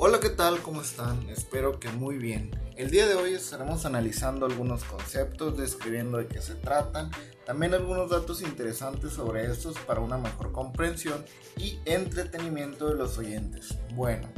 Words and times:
Hola, 0.00 0.20
¿qué 0.20 0.28
tal? 0.30 0.62
¿Cómo 0.62 0.80
están? 0.80 1.28
Espero 1.28 1.80
que 1.80 1.88
muy 1.88 2.18
bien. 2.18 2.52
El 2.76 2.88
día 2.88 3.08
de 3.08 3.16
hoy 3.16 3.34
estaremos 3.34 3.84
analizando 3.84 4.46
algunos 4.46 4.84
conceptos, 4.84 5.58
describiendo 5.58 6.18
de 6.18 6.28
qué 6.28 6.40
se 6.40 6.54
tratan, 6.54 7.10
también 7.44 7.74
algunos 7.74 8.08
datos 8.08 8.40
interesantes 8.40 9.12
sobre 9.14 9.50
estos 9.50 9.76
para 9.80 9.98
una 9.98 10.16
mejor 10.16 10.52
comprensión 10.52 11.24
y 11.56 11.80
entretenimiento 11.84 12.88
de 12.88 12.94
los 12.94 13.18
oyentes. 13.18 13.76
Bueno, 13.96 14.28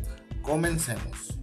comencemos. 0.41 1.38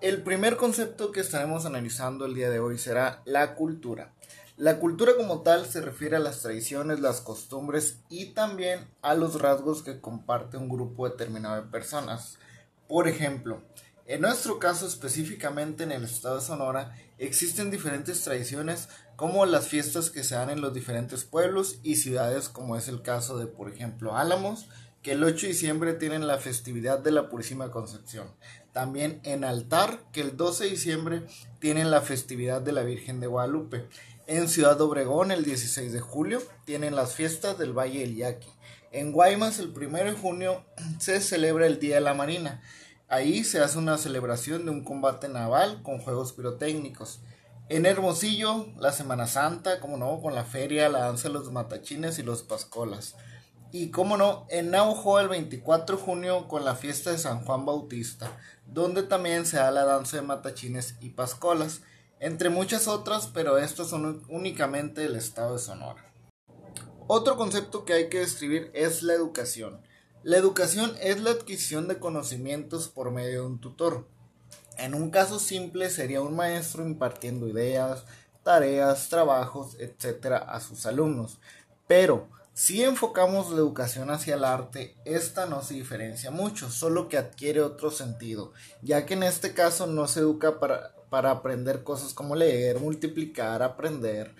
El 0.00 0.22
primer 0.22 0.56
concepto 0.56 1.12
que 1.12 1.20
estaremos 1.20 1.66
analizando 1.66 2.24
el 2.24 2.34
día 2.34 2.48
de 2.48 2.60
hoy 2.60 2.78
será 2.78 3.20
la 3.26 3.54
cultura. 3.54 4.14
La 4.58 4.78
cultura 4.78 5.12
como 5.18 5.42
tal 5.42 5.66
se 5.66 5.82
refiere 5.82 6.16
a 6.16 6.20
las 6.20 6.40
tradiciones, 6.40 7.00
las 7.00 7.20
costumbres 7.20 7.98
y 8.08 8.32
también 8.32 8.88
a 9.02 9.14
los 9.14 9.38
rasgos 9.38 9.82
que 9.82 10.00
comparte 10.00 10.56
un 10.56 10.70
grupo 10.70 11.06
determinado 11.06 11.56
de 11.56 11.70
personas. 11.70 12.38
Por 12.88 13.06
ejemplo, 13.06 13.62
en 14.06 14.22
nuestro 14.22 14.58
caso 14.58 14.86
específicamente 14.86 15.84
en 15.84 15.92
el 15.92 16.04
estado 16.04 16.36
de 16.36 16.40
Sonora 16.40 16.96
existen 17.18 17.70
diferentes 17.70 18.22
tradiciones 18.22 18.88
como 19.16 19.44
las 19.44 19.68
fiestas 19.68 20.08
que 20.08 20.24
se 20.24 20.36
dan 20.36 20.48
en 20.48 20.62
los 20.62 20.72
diferentes 20.72 21.24
pueblos 21.24 21.78
y 21.82 21.96
ciudades 21.96 22.48
como 22.48 22.76
es 22.76 22.88
el 22.88 23.02
caso 23.02 23.36
de 23.36 23.46
por 23.46 23.68
ejemplo 23.68 24.16
Álamos 24.16 24.68
que 25.02 25.12
el 25.12 25.22
8 25.22 25.46
de 25.46 25.52
diciembre 25.52 25.92
tienen 25.92 26.26
la 26.26 26.38
festividad 26.38 26.98
de 26.98 27.12
la 27.12 27.28
Purísima 27.28 27.70
Concepción. 27.70 28.26
También 28.76 29.22
en 29.24 29.42
Altar 29.42 30.00
que 30.12 30.20
el 30.20 30.36
12 30.36 30.64
de 30.64 30.70
diciembre 30.70 31.22
tienen 31.60 31.90
la 31.90 32.02
festividad 32.02 32.60
de 32.60 32.72
la 32.72 32.82
Virgen 32.82 33.20
de 33.20 33.26
Guadalupe. 33.26 33.88
En 34.26 34.50
Ciudad 34.50 34.78
Obregón, 34.82 35.30
el 35.30 35.46
16 35.46 35.94
de 35.94 36.00
julio, 36.00 36.42
tienen 36.66 36.94
las 36.94 37.14
fiestas 37.14 37.56
del 37.56 37.72
Valle 37.72 38.00
del 38.00 38.16
Yaqui. 38.16 38.50
En 38.92 39.12
Guaymas, 39.12 39.60
el 39.60 39.68
1 39.68 39.96
de 39.96 40.12
junio, 40.12 40.62
se 41.00 41.22
celebra 41.22 41.66
el 41.66 41.80
Día 41.80 41.94
de 41.94 42.00
la 42.02 42.12
Marina. 42.12 42.60
Ahí 43.08 43.44
se 43.44 43.60
hace 43.60 43.78
una 43.78 43.96
celebración 43.96 44.66
de 44.66 44.72
un 44.72 44.84
combate 44.84 45.30
naval 45.30 45.80
con 45.82 45.98
juegos 45.98 46.34
pirotécnicos. 46.34 47.20
En 47.70 47.86
Hermosillo, 47.86 48.66
la 48.78 48.92
Semana 48.92 49.26
Santa, 49.26 49.80
como 49.80 49.96
no, 49.96 50.20
con 50.20 50.34
la 50.34 50.44
feria, 50.44 50.90
la 50.90 50.98
danza 50.98 51.28
de 51.28 51.34
los 51.34 51.50
matachines 51.50 52.18
y 52.18 52.22
los 52.22 52.42
pascolas. 52.42 53.14
Y 53.72 53.90
como 53.90 54.16
no, 54.16 54.46
en 54.48 54.70
Naujo 54.70 55.18
el 55.20 55.28
24 55.28 55.96
de 55.96 56.02
junio 56.02 56.48
con 56.48 56.64
la 56.64 56.76
fiesta 56.76 57.10
de 57.10 57.18
San 57.18 57.44
Juan 57.44 57.66
Bautista, 57.66 58.30
donde 58.66 59.02
también 59.02 59.44
se 59.46 59.56
da 59.56 59.70
la 59.70 59.84
danza 59.84 60.16
de 60.16 60.22
matachines 60.22 60.96
y 61.00 61.10
pascolas 61.10 61.82
entre 62.18 62.48
muchas 62.48 62.88
otras, 62.88 63.26
pero 63.26 63.58
estos 63.58 63.90
son 63.90 64.22
únicamente 64.28 65.02
del 65.02 65.16
estado 65.16 65.54
de 65.54 65.58
Sonora. 65.58 66.02
Otro 67.06 67.36
concepto 67.36 67.84
que 67.84 67.92
hay 67.92 68.08
que 68.08 68.20
describir 68.20 68.70
es 68.74 69.02
la 69.02 69.12
educación. 69.12 69.82
La 70.22 70.38
educación 70.38 70.92
es 71.00 71.20
la 71.20 71.30
adquisición 71.30 71.88
de 71.88 71.98
conocimientos 71.98 72.88
por 72.88 73.10
medio 73.10 73.42
de 73.42 73.46
un 73.46 73.60
tutor. 73.60 74.08
En 74.78 74.94
un 74.94 75.10
caso 75.10 75.38
simple 75.38 75.90
sería 75.90 76.22
un 76.22 76.34
maestro 76.34 76.84
impartiendo 76.84 77.48
ideas, 77.48 78.04
tareas, 78.42 79.08
trabajos, 79.08 79.76
etc. 79.78 80.42
a 80.46 80.60
sus 80.60 80.86
alumnos. 80.86 81.38
Pero 81.86 82.28
si 82.56 82.82
enfocamos 82.82 83.50
la 83.50 83.58
educación 83.58 84.10
hacia 84.10 84.34
el 84.34 84.44
arte, 84.44 84.96
esta 85.04 85.46
no 85.46 85.62
se 85.62 85.74
diferencia 85.74 86.32
mucho, 86.32 86.70
solo 86.70 87.08
que 87.08 87.18
adquiere 87.18 87.60
otro 87.60 87.92
sentido, 87.92 88.52
ya 88.82 89.06
que 89.06 89.14
en 89.14 89.22
este 89.22 89.54
caso 89.54 89.86
no 89.86 90.08
se 90.08 90.20
educa 90.20 90.58
para 90.58 90.96
para 91.08 91.30
aprender 91.30 91.84
cosas 91.84 92.14
como 92.14 92.34
leer, 92.36 92.80
multiplicar, 92.80 93.62
aprender, 93.62 94.34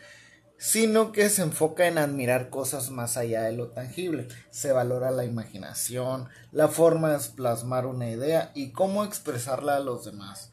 sino 0.58 1.12
que 1.12 1.28
se 1.28 1.42
enfoca 1.42 1.86
en 1.86 1.98
admirar 1.98 2.50
cosas 2.50 2.90
más 2.90 3.16
allá 3.16 3.42
de 3.42 3.52
lo 3.52 3.68
tangible. 3.68 4.28
Se 4.50 4.72
valora 4.72 5.10
la 5.10 5.24
imaginación, 5.24 6.28
la 6.52 6.68
forma 6.68 7.16
de 7.16 7.28
plasmar 7.34 7.86
una 7.86 8.10
idea 8.10 8.52
y 8.54 8.72
cómo 8.72 9.04
expresarla 9.04 9.76
a 9.76 9.80
los 9.80 10.04
demás. 10.04 10.52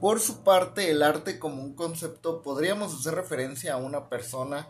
Por 0.00 0.20
su 0.20 0.42
parte, 0.42 0.90
el 0.90 1.02
arte 1.02 1.38
como 1.38 1.62
un 1.62 1.74
concepto 1.74 2.42
podríamos 2.42 2.94
hacer 2.94 3.14
referencia 3.14 3.74
a 3.74 3.78
una 3.78 4.08
persona 4.08 4.68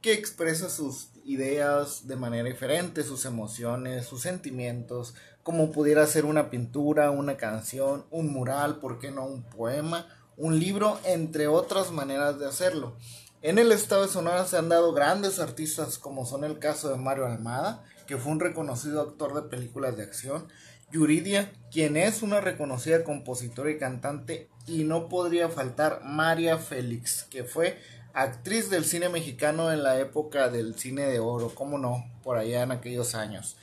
que 0.00 0.12
expresa 0.12 0.70
sus 0.70 1.08
ideas 1.24 2.06
de 2.06 2.16
manera 2.16 2.48
diferente, 2.48 3.02
sus 3.02 3.24
emociones, 3.24 4.06
sus 4.06 4.22
sentimientos, 4.22 5.14
como 5.42 5.72
pudiera 5.72 6.06
ser 6.06 6.24
una 6.24 6.50
pintura, 6.50 7.10
una 7.10 7.36
canción, 7.36 8.04
un 8.10 8.32
mural, 8.32 8.80
¿por 8.80 8.98
qué 8.98 9.10
no 9.10 9.26
un 9.26 9.42
poema, 9.42 10.06
un 10.38 10.58
libro, 10.58 10.98
entre 11.04 11.48
otras 11.48 11.90
maneras 11.90 12.38
de 12.38 12.46
hacerlo. 12.46 12.96
En 13.42 13.58
el 13.58 13.72
estado 13.72 14.02
de 14.02 14.08
Sonora 14.08 14.46
se 14.46 14.56
han 14.56 14.68
dado 14.68 14.92
grandes 14.92 15.40
artistas 15.40 15.98
como 15.98 16.24
son 16.24 16.44
el 16.44 16.58
caso 16.58 16.88
de 16.88 16.96
Mario 16.96 17.26
Almada, 17.26 17.84
que 18.06 18.16
fue 18.16 18.32
un 18.32 18.40
reconocido 18.40 19.00
actor 19.00 19.34
de 19.34 19.48
películas 19.48 19.96
de 19.96 20.04
acción, 20.04 20.48
Yuridia, 20.90 21.52
quien 21.70 21.96
es 21.96 22.22
una 22.22 22.40
reconocida 22.40 23.04
compositora 23.04 23.70
y 23.70 23.78
cantante, 23.78 24.48
y 24.66 24.84
no 24.84 25.08
podría 25.08 25.48
faltar 25.48 26.02
María 26.04 26.58
Félix, 26.58 27.24
que 27.24 27.44
fue 27.44 27.78
actriz 28.14 28.70
del 28.70 28.84
cine 28.84 29.08
mexicano 29.08 29.70
en 29.72 29.82
la 29.82 29.98
época 29.98 30.48
del 30.48 30.76
cine 30.76 31.02
de 31.02 31.20
oro, 31.20 31.54
cómo 31.54 31.78
no, 31.78 32.10
por 32.22 32.38
allá 32.38 32.62
en 32.62 32.72
aquellos 32.72 33.14
años. 33.14 33.56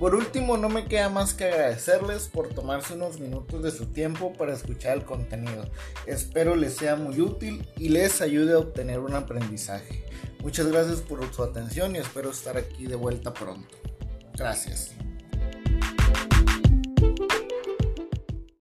Por 0.00 0.14
último, 0.14 0.56
no 0.56 0.70
me 0.70 0.86
queda 0.86 1.10
más 1.10 1.34
que 1.34 1.44
agradecerles 1.44 2.28
por 2.28 2.48
tomarse 2.48 2.94
unos 2.94 3.20
minutos 3.20 3.62
de 3.62 3.70
su 3.70 3.84
tiempo 3.84 4.32
para 4.32 4.54
escuchar 4.54 4.96
el 4.96 5.04
contenido. 5.04 5.66
Espero 6.06 6.56
les 6.56 6.74
sea 6.74 6.96
muy 6.96 7.20
útil 7.20 7.68
y 7.76 7.90
les 7.90 8.22
ayude 8.22 8.54
a 8.54 8.60
obtener 8.60 9.00
un 9.00 9.14
aprendizaje. 9.14 10.02
Muchas 10.42 10.68
gracias 10.68 11.02
por 11.02 11.20
su 11.34 11.42
atención 11.42 11.94
y 11.94 11.98
espero 11.98 12.30
estar 12.30 12.56
aquí 12.56 12.86
de 12.86 12.94
vuelta 12.94 13.34
pronto. 13.34 13.76
Gracias. 14.38 14.92